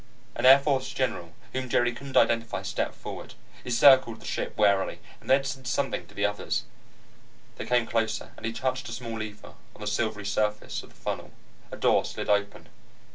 [0.33, 3.35] An Air Force General whom Jerry couldn't identify stepped forward.
[3.63, 6.63] He circled the ship warily, and then said something to the others.
[7.57, 10.95] They came closer, and he touched a small lever on the silvery surface of the
[10.95, 11.29] funnel.
[11.71, 12.69] A door slid open.